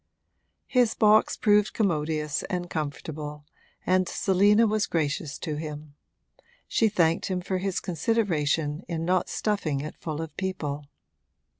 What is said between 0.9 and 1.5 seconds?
box